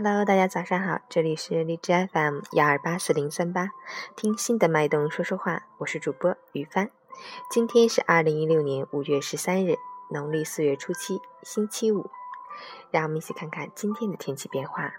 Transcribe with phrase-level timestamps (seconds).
[0.00, 3.72] Hello，大家早上好，这里是荔枝 FM 幺二八四零三八，
[4.14, 6.88] 听心的脉动说说话，我是主播于帆。
[7.50, 9.74] 今天是二零一六年五月十三日，
[10.08, 12.08] 农历四月初七，星期五。
[12.92, 14.94] 让我们一起看看今天的天气变化。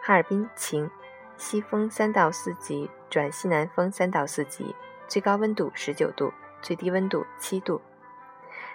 [0.00, 0.88] 哈尔滨晴，
[1.36, 4.76] 西风三到四级转西南风三到四级，
[5.08, 6.32] 最高温度十九度，
[6.62, 7.82] 最低温度七度。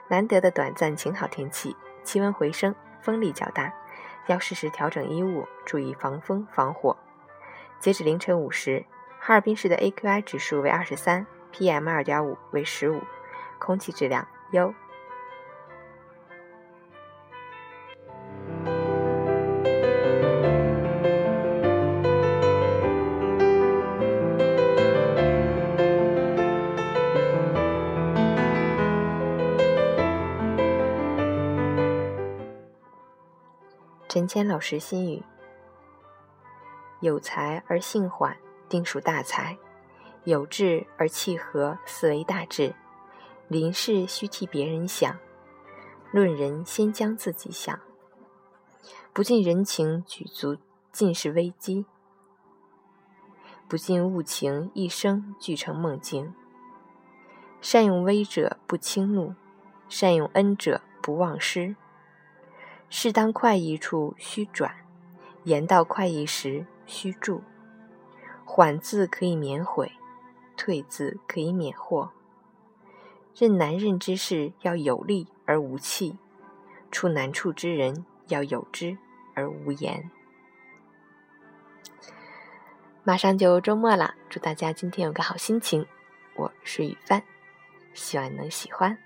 [0.10, 3.74] 难得的短暂晴好天气，气温回升，风力较大。
[4.30, 6.96] 要适时调整衣物，注意防风防火。
[7.80, 8.86] 截止凌晨五时，
[9.20, 13.02] 哈尔滨市的 AQI 指数为二十三，PM 二点五为十五，
[13.58, 14.72] 空气质量优。
[34.10, 35.24] 陈谦老师心语：
[37.00, 38.36] 有才而性缓，
[38.68, 39.56] 定属大才；
[40.24, 42.74] 有志而气和，思为大志。
[43.48, 45.16] 临事须替别人想，
[46.12, 47.80] 论人先将自己想。
[49.14, 50.58] 不近人情，举足
[50.92, 51.86] 尽是危机；
[53.68, 56.34] 不近物情，一生俱成梦境。
[57.62, 59.36] 善用威者不轻怒，
[59.88, 61.76] 善用恩者不忘失。
[62.90, 64.76] 适当快意处须转，
[65.44, 67.44] 言到快意时须住。
[68.44, 69.92] 缓字可以免悔，
[70.58, 72.12] 退字可以免祸。
[73.36, 76.18] 任难任之事要有力而无气，
[76.92, 78.98] 处难处之人要有之
[79.36, 80.10] 而无言。
[83.04, 85.86] 马上就周末了，祝大家今天有个好心情。
[86.36, 87.24] 我是雨帆，
[87.94, 88.98] 希望你能喜欢。